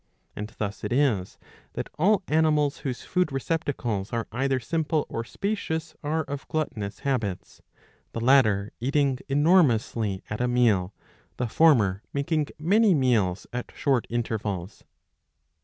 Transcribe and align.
^^ 0.01 0.03
And 0.35 0.49
thus 0.57 0.83
it 0.83 0.91
is 0.91 1.37
that 1.73 1.87
all 1.99 2.23
animals 2.27 2.79
whose 2.79 3.03
food 3.03 3.31
receptacles 3.31 4.11
are 4.11 4.25
either 4.31 4.59
simple 4.59 5.05
or 5.09 5.23
spacious 5.23 5.93
are 6.03 6.23
of 6.23 6.47
gluttonous 6.47 7.01
habits, 7.01 7.61
the 8.13 8.19
latter 8.19 8.71
eating 8.79 9.19
enormously 9.29 10.23
at 10.27 10.41
a 10.41 10.47
meal, 10.47 10.91
the 11.37 11.45
former 11.47 12.01
making 12.13 12.47
many 12.57 12.95
meals 12.95 13.45
at 13.53 13.71
short 13.75 14.07
intervals. 14.09 14.83